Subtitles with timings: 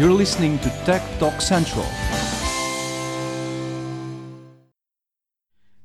[0.00, 1.84] You're listening to Tech Talk Central.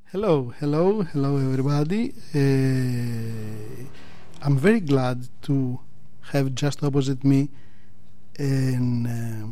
[0.06, 2.14] Hello, hello, hello, everybody.
[2.34, 3.84] Uh,
[4.42, 5.82] I'm very glad to
[6.32, 7.50] have just opposite me
[8.40, 9.48] an, uh,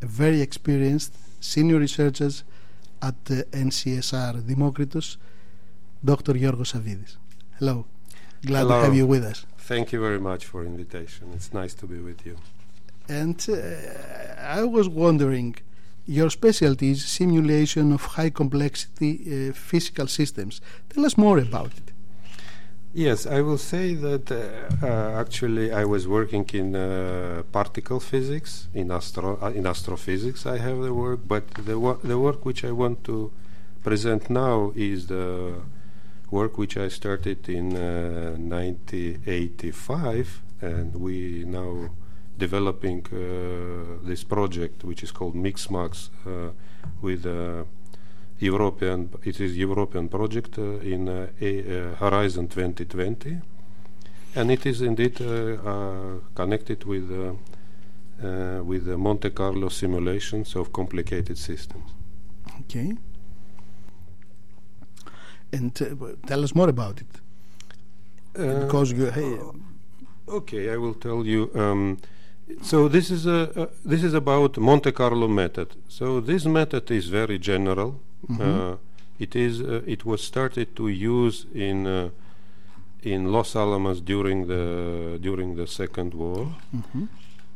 [0.00, 2.30] a very experienced senior researcher
[3.02, 5.18] at the NCSR Democritus,
[6.02, 6.32] Dr.
[6.32, 7.18] Giorgos Savidis.
[7.58, 7.84] Hello,
[8.42, 8.78] glad Hello.
[8.78, 9.44] to have you with us.
[9.58, 11.32] Thank you very much for invitation.
[11.34, 12.38] It's nice to be with you.
[13.08, 13.56] And uh,
[14.40, 15.56] I was wondering,
[16.06, 20.60] your specialty is simulation of high complexity uh, physical systems.
[20.90, 21.92] Tell us more about it.
[22.94, 24.38] Yes, I will say that uh,
[24.82, 30.46] uh, actually I was working in uh, particle physics, in astro uh, in astrophysics.
[30.46, 33.30] I have the work, but the wo- the work which I want to
[33.84, 35.60] present now is the
[36.30, 41.90] work which I started in uh, 1985, and we now
[42.38, 46.50] developing uh, this project which is called Mixmax uh,
[47.00, 47.64] with uh,
[48.38, 49.08] European.
[49.24, 53.38] It is European project uh, in uh, a, uh, Horizon 2020,
[54.34, 55.16] and it is indeed
[56.34, 57.32] connected with uh,
[58.22, 61.92] uh, with the Monte Carlo simulations of complicated systems.
[62.60, 62.96] Okay.
[65.52, 67.20] And uh, tell us more about it.
[68.38, 69.38] Uh, because you, hey,
[70.28, 71.50] Okay, I will tell you.
[71.54, 71.98] Um,
[72.62, 75.68] so this is a uh, this is about Monte Carlo method.
[75.88, 78.00] So this method is very general.
[78.42, 78.76] Uh,
[79.18, 82.10] it is uh, it was started to use in uh,
[83.02, 86.48] in Los Alamos during the during the Second War,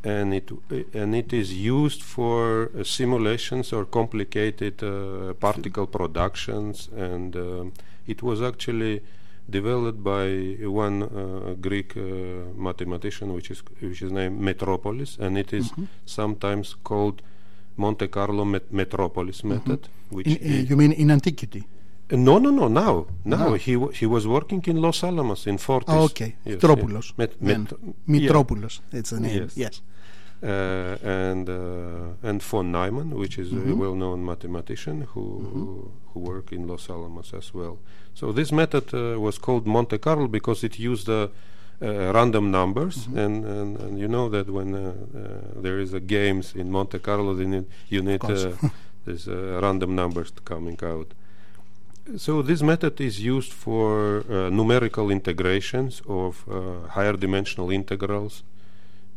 [0.04, 0.50] and it
[0.94, 7.72] and it is used for uh, simulations or complicated uh, particle productions, and um
[8.06, 9.02] it was actually
[9.50, 10.26] developed by
[10.84, 11.08] one uh,
[11.60, 12.02] Greek uh,
[12.56, 15.66] mathematician, which is which is named Metropolis, and it is
[16.06, 17.22] sometimes called
[17.76, 19.88] Monte Carlo met- Metropolis method.
[20.10, 21.62] Which in, uh, you mean in antiquity?
[22.12, 22.68] uh, no, no, no.
[22.68, 23.54] Now, now Now.
[23.54, 25.84] he w- he was working in Los Alamos in 40s.
[25.88, 26.30] Oh, okay.
[26.44, 26.60] Yes,
[27.08, 27.18] yes.
[27.18, 27.72] Met- met-
[28.06, 28.80] Mitropoulos.
[28.92, 29.42] It's the name.
[29.42, 29.56] Yes.
[29.56, 29.82] Yes.
[30.42, 36.52] Uh, and uh, and von Neumann, which is a well-known mathematician who who, who worked
[36.52, 37.78] in Los Alamos as well.
[38.14, 41.28] So this method uh, was called Monte Carlo because it used uh,
[41.82, 46.00] uh, random numbers, and, and and you know that when uh, uh, there is a
[46.00, 48.52] games in Monte Carlo, then it, you need uh,
[49.06, 51.12] these uh, random numbers coming out.
[52.16, 58.42] So this method is used for uh, numerical integrations of uh, higher dimensional integrals.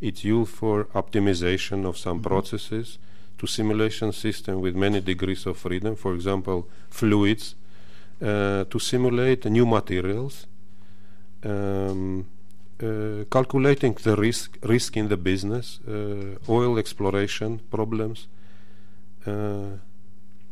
[0.02, 2.98] It's used for optimization of some processes
[3.38, 5.96] to simulation system with many degrees of freedom.
[5.96, 7.56] For example, fluids
[8.22, 10.48] uh, to simulate new materials,
[11.44, 12.26] um,
[12.82, 18.28] uh, calculating the risk risk in the business, uh, oil exploration problems,
[19.26, 19.32] uh,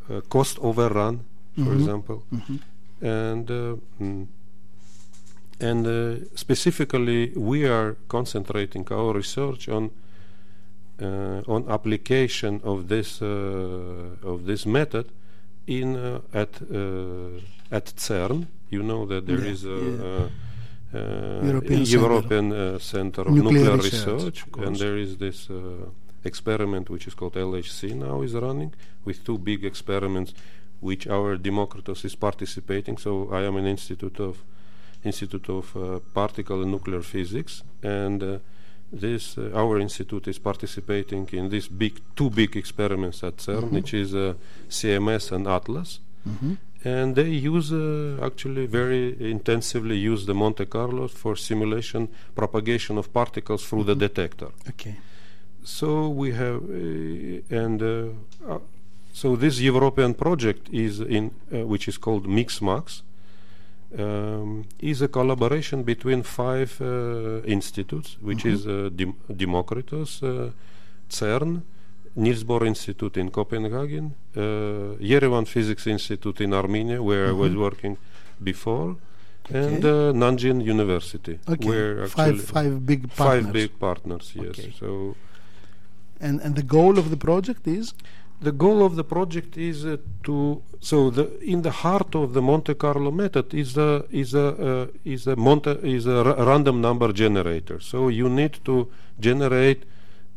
[0.09, 1.23] uh, cost overrun,
[1.55, 2.23] for example,
[3.01, 4.27] and uh, mm,
[5.61, 9.91] and uh, specifically we are concentrating our research on
[11.01, 15.05] uh, on application of this uh, of this method
[15.67, 18.47] in uh, at uh, at CERN.
[18.69, 20.05] You know that there Yeah, is a, yeah.
[20.05, 22.75] uh, uh, European Center.
[22.75, 25.55] Uh, Center of Nuclear Nuclear, Research, Research, and there is this uh,
[26.23, 28.73] experiment which is called LHC now is running
[29.05, 30.33] with two big experiments
[30.79, 32.97] which our Democritus is participating.
[32.97, 34.43] So I am an institute of
[35.03, 38.37] Institute of uh, Particle and Nuclear Physics, and uh,
[38.91, 43.93] this uh, our institute is participating in these big two big experiments at CERN, which
[43.93, 44.33] is uh,
[44.69, 45.99] CMS and Atlas,
[46.83, 53.13] and they use uh, actually very intensively use the Monte Carlo for simulation propagation of
[53.13, 54.49] particles through the detector.
[54.69, 54.97] Okay.
[55.63, 58.05] so we have uh, and uh,
[58.47, 58.59] uh,
[59.13, 63.01] so this European project is in uh, which is called Mixmax
[63.97, 70.51] um, is a collaboration between five uh, institutes, which is uh, Dem- Democritus, uh,
[71.09, 71.61] CERN,
[72.15, 74.41] Niels Bohr Institute in Copenhagen, uh,
[74.99, 77.97] Yerevan Physics Institute in Armenia, where I was working
[78.43, 78.95] before,
[79.49, 80.09] and Okay.
[80.09, 81.67] uh, Nanjing University, Okay.
[81.67, 83.43] where five five big partners.
[83.45, 84.31] five big partners.
[84.35, 84.73] Yes, Okay.
[84.79, 85.15] so.
[86.19, 87.93] And and the goal of the project is
[88.41, 92.41] The goal of the project is uh, to so the in the heart of the
[92.41, 97.13] Monte Carlo method is a is a uh, is a Monte is a random number
[97.13, 97.79] generator.
[97.79, 98.87] So you need to
[99.19, 99.83] generate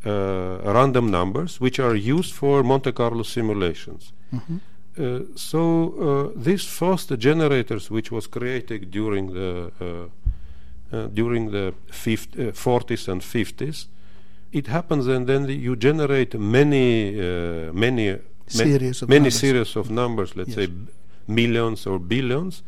[0.05, 4.13] uh, random numbers which are used for Monte Carlo simulations.
[4.97, 11.73] Uh, so uh, these first generators, which was created during the uh, uh, during the
[11.91, 13.87] fifth, uh, 40s and 50s,
[14.59, 16.87] it happens, and then you generate many,
[17.19, 18.17] uh, many, ma-
[18.47, 19.39] Series of many numbers.
[19.39, 20.29] series of numbers.
[20.35, 20.55] Let's Yes.
[20.55, 20.87] say b-
[21.27, 22.63] millions or billions.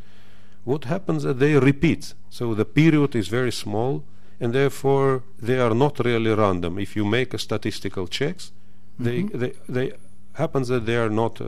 [0.65, 2.13] What happens that they repeat.
[2.29, 4.03] So the period is very small,
[4.41, 6.77] and therefore they are not really random.
[6.77, 8.51] If you make a statistical checks,
[8.99, 9.39] they Mhm.
[9.41, 9.91] they they
[10.33, 11.45] happens that they are not uh,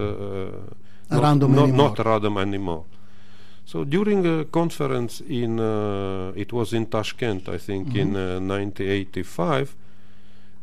[1.12, 1.90] not, Random not, anymore.
[1.98, 2.84] not random anymore.
[3.66, 9.76] So during a conference in uh, it was in Tashkent, I think, in uh, 1985,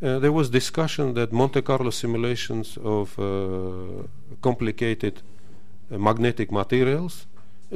[0.02, 4.02] uh, there was discussion that Monte Carlo simulations of uh,
[4.43, 5.22] complicated
[5.90, 7.26] uh, magnetic materials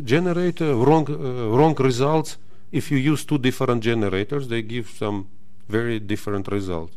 [0.05, 2.37] generate uh, wrong uh, wrong results.
[2.73, 5.29] If you use two different generators, they give some
[5.69, 6.97] very different results.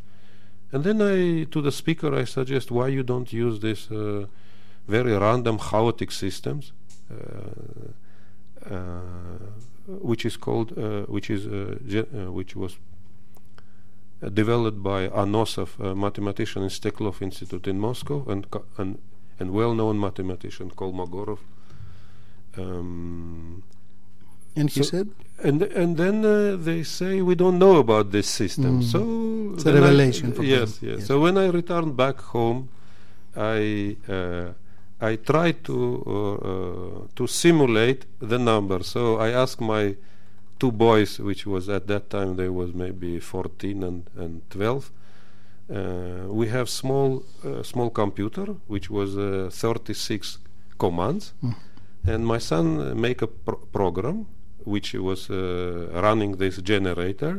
[0.72, 4.26] And then I, to the speaker, I suggest why you don't use this uh,
[4.88, 6.74] very random, chaotic systems,
[9.88, 10.72] which is called,
[11.08, 11.48] which is,
[12.12, 12.78] which was
[14.30, 18.46] developed by Anosov, a mathematician in Steklov Institute in Moscow, and
[18.78, 19.00] and,
[19.40, 21.40] and well-known mathematician Kolmogorov.
[22.58, 23.64] Um,
[24.56, 25.08] And he So- said,
[25.44, 28.82] and and then uh, they say we don't know about this system.
[28.82, 28.84] Mm.
[28.84, 29.00] So
[29.56, 31.08] It's a I- revelation for yes, yes, Yes.
[31.08, 32.70] So when I returned back home,
[33.36, 34.54] I uh,
[35.02, 36.14] I tried to uh,
[36.52, 38.84] uh, to simulate the number.
[38.84, 39.96] So I asked my
[40.64, 44.92] two boys, which was at that time they was maybe 14 and and 12.
[45.70, 47.10] Uh, we have small
[47.46, 50.40] uh, small computer which was uh, 36
[50.78, 51.56] commands Mm.
[52.12, 54.18] and my son uh, make a pro- program
[54.74, 55.36] which was uh,
[56.06, 57.34] running this generator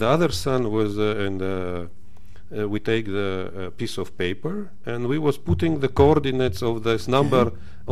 [0.00, 4.54] the other son was uh, and uh, uh, we take the uh, piece of paper
[4.90, 7.44] and we was putting the coordinates of this number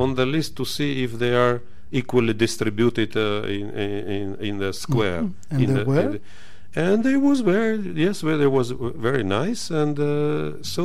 [0.02, 1.56] on the list to see if they are
[1.92, 3.66] equally distributed uh, in,
[4.16, 5.32] in in the square Mhm.
[5.50, 6.18] And in they the- were?
[6.84, 8.68] and they was very yes well, it was
[9.08, 10.84] very nice and uh, so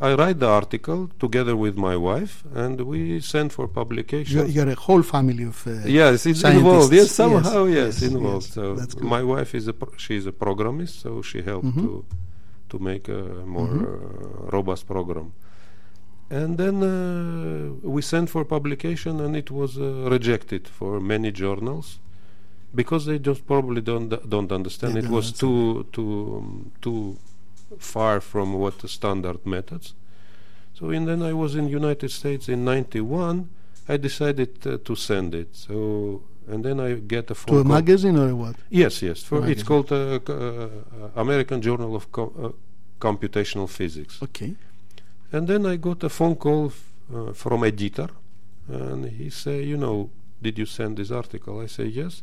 [0.00, 3.00] i write the article together with my wife and we
[3.32, 5.56] send for publication you're, you're a whole family of.
[5.66, 5.70] Uh,
[6.00, 6.60] yes it's scientists.
[6.62, 8.54] involved yes Yes, somehow yes, yes, involved yes.
[8.58, 9.08] so That's good.
[9.16, 11.82] my wife is a pro- she's a programmist so she helped Mhm.
[11.86, 11.90] to
[12.70, 13.22] to make a
[13.56, 13.82] more Mhm.
[13.84, 15.28] uh, robust program
[16.40, 19.84] and then uh, we sent for publication and it was uh,
[20.16, 21.86] rejected for many journals
[22.80, 25.42] because they just probably don't don't understand They it don't was understand.
[25.42, 27.00] too too um, too
[27.78, 29.86] far from what the standard methods
[30.76, 33.48] so and then I was in United States in 91
[33.88, 35.76] I decided uh, to send it so
[36.48, 38.56] and then I get a phone to a magazine or what?
[38.68, 39.22] Yes, yes.
[39.22, 40.68] For it's called uh, uh,
[41.24, 42.50] American Journal of Co- uh,
[43.06, 44.14] Computational Physics.
[44.22, 44.54] Okay.
[45.32, 46.72] And then I got a phone call
[47.14, 48.08] uh, from editor,
[48.68, 50.10] and he say, you know,
[50.42, 51.60] did you send this article?
[51.60, 52.22] I say yes,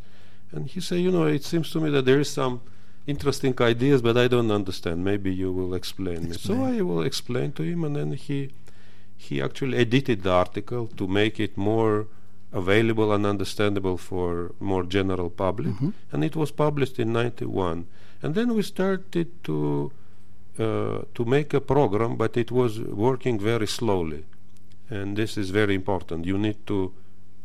[0.52, 2.62] and he say, you know, it seems to me that there is some
[3.08, 5.04] interesting ideas, but I don't understand.
[5.04, 6.34] Maybe you will explain, me.
[6.38, 8.50] So I will explain to him, and then he
[9.22, 12.08] he actually edited the article to make it more
[12.54, 15.92] available and understandable for more general public Mhm.
[16.12, 17.86] and it was published in 91
[18.24, 19.92] and then we started to
[20.60, 24.24] to make a program but it was working very slowly.
[24.90, 26.26] And this is very important.
[26.26, 26.92] You need to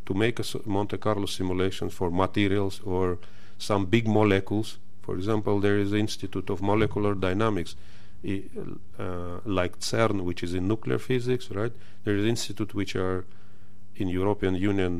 [0.07, 3.17] to make a Monte Carlo simulation for materials or
[3.57, 4.77] some big molecules.
[5.01, 7.75] For example there is the Institute of Molecular Dynamics
[8.23, 8.43] i-
[8.99, 11.73] uh, like CERN which is in nuclear physics right?
[12.03, 13.23] There is institute which are
[13.95, 14.93] in European Union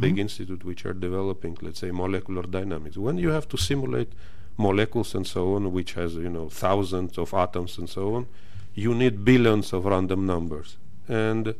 [0.00, 0.20] big Mhm.
[0.26, 2.96] institute which are developing let's say molecular dynamics.
[2.96, 4.10] When you have to simulate
[4.56, 8.26] molecules and so on which has you know thousands of atoms and so on
[8.74, 10.76] you need billions of random numbers.
[11.08, 11.54] And uh,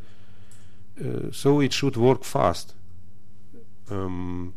[1.32, 2.74] so it should work fast.
[3.90, 4.54] Um,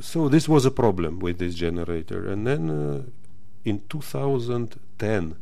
[0.00, 2.28] so this was a problem with this generator.
[2.30, 3.02] And then uh,
[3.64, 5.36] in 2010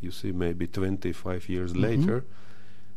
[0.00, 1.80] you see maybe 25 years Mhm.
[1.82, 2.24] later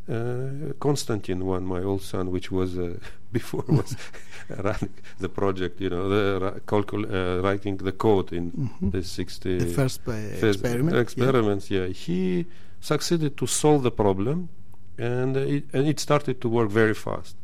[0.09, 2.93] uh, Konstantin one my old son which was uh,
[3.31, 3.95] before was
[4.49, 8.91] running the project you know the ra- calcul- uh, writing the code in Mhm.
[8.91, 10.95] the 60 The first first experiment.
[10.97, 12.45] experiments yeah he
[12.79, 14.47] succeeded to solve the problem
[14.97, 17.35] and uh, it, and it started to work very fast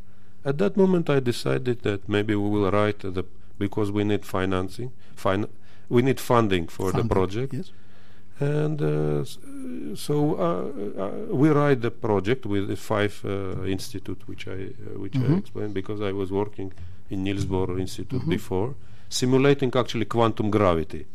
[0.46, 3.24] at that moment i decided that maybe we will write the
[3.60, 5.50] because we need financing fin-
[5.90, 7.72] we need funding for the project Yes.
[8.40, 9.24] And uh,
[9.96, 10.44] so uh,
[11.04, 15.28] uh, we write the project with the five uh, institute which I uh, which I
[15.28, 15.38] Mhm.
[15.38, 16.72] explained because I was working
[17.10, 18.30] in Niels Bohr Institute Mhm.
[18.30, 18.76] before
[19.10, 21.06] simulating actually quantum gravity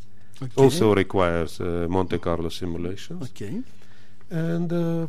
[0.43, 0.63] Okay.
[0.65, 3.63] also requires uh, Monte Carlo simulations Okay.
[4.31, 5.07] and uh,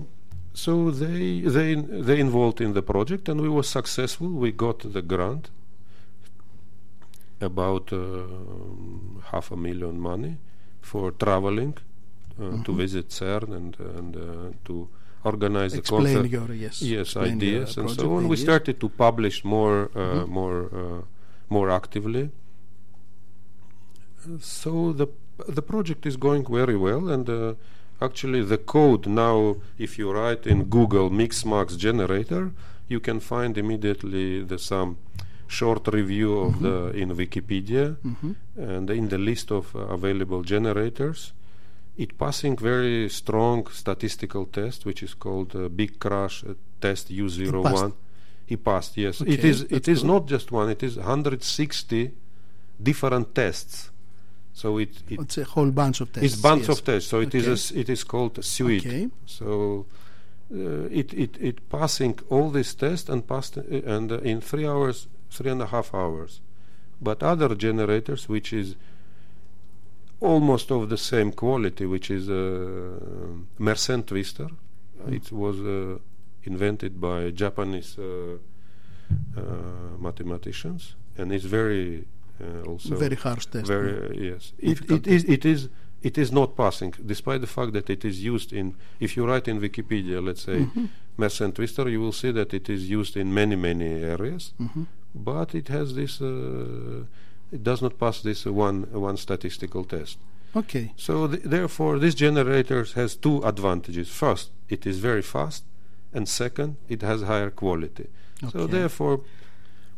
[0.54, 1.76] so they they
[2.08, 5.52] they involved in the project and we were successful we got the grant
[7.42, 8.00] about uh,
[9.32, 10.38] half a million money
[10.82, 11.74] for traveling
[12.40, 12.78] uh, to Mhm.
[12.78, 14.22] visit CERN and and uh,
[14.66, 14.88] to
[15.24, 16.32] organize the Explain conference.
[16.32, 16.82] your yes.
[16.82, 18.28] Yes, ideas and so on.
[18.30, 20.28] We started to publish more, uh, Mhm.
[20.30, 21.02] more, uh,
[21.50, 22.30] more actively.
[24.42, 25.08] So the
[25.48, 27.54] the project is going very well, and uh,
[28.02, 32.52] actually the code now, if you write in Google Mixmax generator,
[32.90, 34.98] you can find immediately the some
[35.48, 36.62] short review of Mhm.
[36.62, 38.36] the in Wikipedia Mhm.
[38.58, 41.32] and in the list of uh, available generators.
[42.04, 47.64] It passing very strong statistical test, which is called uh, Big Crush uh, Test U01.
[47.64, 47.94] passed.
[48.52, 49.22] He passed, yes.
[49.22, 49.62] it Okay, is.
[49.78, 50.08] It good.
[50.14, 50.70] not just one.
[50.76, 52.12] It is 160
[52.82, 53.92] different tests.
[54.54, 56.34] So it, it It's a whole bunch of tests.
[56.34, 56.70] it's bunch yes.
[56.80, 57.10] of tests.
[57.10, 57.82] So it is a Okay.
[57.82, 58.86] it is called a suite.
[58.88, 59.10] Okay.
[59.26, 59.86] So
[60.54, 64.68] uh, it, it it passing all these tests and passed uh, and uh, in three
[64.68, 66.42] hours, three and a half hours.
[67.02, 68.76] But other generators, which is
[70.22, 72.36] almost of the same quality, which is uh,
[73.60, 74.48] Mersenne twister.
[75.06, 75.14] Mm.
[75.16, 75.98] It was uh,
[76.44, 78.38] invented by Japanese uh,
[79.38, 79.42] uh,
[80.00, 82.06] mathematicians, and it's very
[82.42, 83.68] uh, also very harsh test.
[83.68, 84.54] very uh, yes.
[84.60, 85.70] It, it is it is
[86.02, 88.76] it is not passing, despite the fact that it is used in.
[89.00, 90.90] If you write in Wikipedia, let's say Mhm.
[91.18, 94.86] Mersenne twister, you will see that it is used in many many areas, Mhm.
[95.16, 96.22] but it has this.
[96.22, 97.06] Uh,
[97.52, 100.18] it does not pass this one one statistical test.
[100.56, 100.94] Okay.
[100.96, 104.10] So th- therefore, this generator has two advantages.
[104.10, 105.64] First, it is very fast,
[106.14, 108.08] and second, it has higher quality.
[108.44, 108.52] Okay.
[108.60, 109.20] So therefore,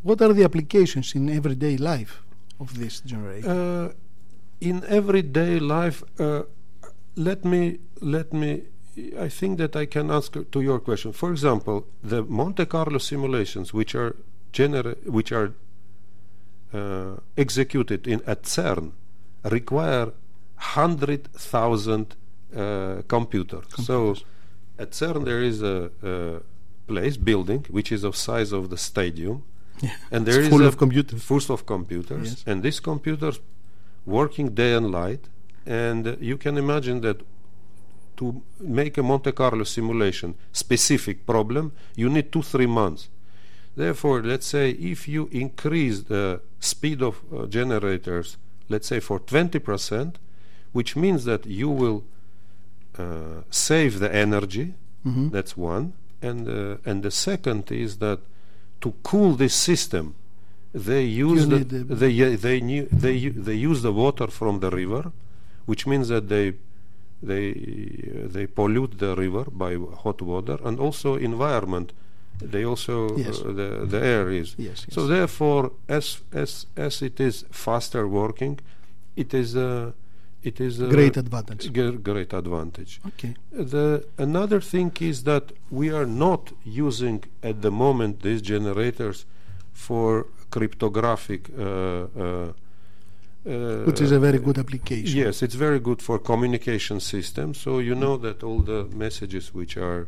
[0.04, 2.14] What are the applications in everyday life
[2.60, 3.48] of this generator?
[3.50, 3.88] uh,
[4.60, 6.42] in everyday life, uh,
[7.16, 7.62] let me
[8.16, 8.50] let me.
[9.28, 11.14] I think that I can answer to your question.
[11.14, 14.16] For example, the Monte Carlo simulations, which are
[14.52, 15.50] genera- which are
[16.74, 18.92] uh, executed in at CERN,
[19.44, 20.12] require
[20.56, 22.16] hundred thousand
[22.56, 23.66] uh, computers.
[23.78, 24.26] So Computers.
[24.80, 26.42] at CERN there is a, a
[26.88, 29.44] place building which is of size of the stadium,
[29.82, 29.90] Yeah.
[30.12, 31.24] and It's there is full of computers.
[31.24, 32.44] full of computers, Yes.
[32.46, 33.40] and these computers
[34.06, 35.24] working day and night,
[35.66, 37.18] and uh, you can imagine that
[38.18, 43.10] to make a Monte Carlo simulation specific problem, you need two three months.
[43.82, 46.26] Therefore, let's say if you increase the
[46.60, 48.38] speed of uh, generators,
[48.70, 50.16] let's say for 20%,
[50.78, 52.00] which means that you will
[53.00, 54.68] uh, save the energy.
[55.06, 55.32] Mhm.
[55.36, 55.86] That's one,
[56.22, 58.20] and uh, and the second is that
[58.82, 60.06] to cool this system,
[60.88, 62.14] they use the, the- they
[62.46, 62.58] they
[63.06, 63.16] they
[63.48, 65.04] they use the water from the river,
[65.70, 66.48] which means that they
[67.30, 69.72] they uh, they pollute the river by
[70.04, 71.90] hot water and also environment.
[72.42, 73.40] They also Yes.
[73.42, 74.86] uh, the the air is Yes.
[74.88, 74.94] yes.
[74.96, 78.60] so therefore, as as as it is faster working,
[79.16, 79.94] it is a
[80.44, 81.72] it is a Great advantage.
[81.72, 83.00] g- great advantage.
[83.10, 83.34] Okay.
[83.74, 89.26] The another thing is that we are not using at the moment these generators
[89.74, 91.50] for cryptographic.
[91.58, 92.54] Uh, uh,
[93.46, 95.18] uh, Which is a very good application.
[95.18, 97.58] Yes, it's very good for communication systems.
[97.60, 100.08] So you know that all the messages which are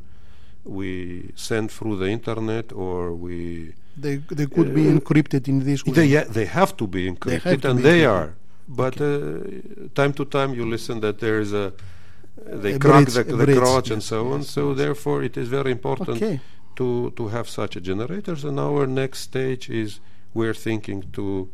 [0.65, 3.73] we send through the internet or we
[4.05, 5.93] They they could be Uh, encrypted in this way.
[5.93, 8.15] they they have to be encrypted have to and be they encrypted.
[8.15, 8.29] are.
[8.81, 9.09] But uh,
[9.99, 11.65] time to time you listen that there is a
[12.63, 14.39] they A crack bridge- the, the bridge, crotch and yes, so on.
[14.39, 14.77] yes, So yes.
[14.77, 16.39] therefore it is very important okay.
[16.79, 18.43] to to have such a generators.
[18.43, 19.99] And our next stage is
[20.33, 21.49] we're thinking to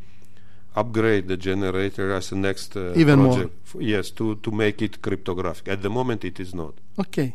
[0.76, 3.50] upgrade the generator as the next uh, Even more.
[3.68, 5.68] F- yes, to to make it cryptographic.
[5.68, 6.74] At the moment it is not.
[7.06, 7.30] Okay.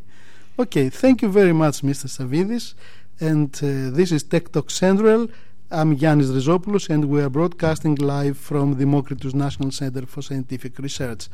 [0.56, 0.88] Okay.
[0.88, 2.06] Thank you very much, Mr.
[2.06, 2.74] Savidis.
[3.20, 5.28] And uh, this is Tech Talk Central.
[5.68, 10.78] I'm Yanis Rizopoulos, and we are broadcasting live from the Democritus National Center for Scientific
[10.78, 11.28] Research.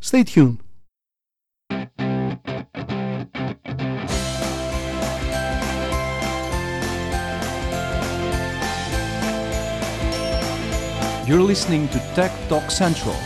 [0.00, 0.58] Stay tuned.
[11.26, 13.16] You're listening to Tech Talk Central.